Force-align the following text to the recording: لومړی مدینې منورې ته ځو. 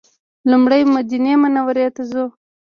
لومړی 0.49 0.81
مدینې 0.93 1.33
منورې 1.41 1.87
ته 1.95 2.01
ځو. 2.11 2.25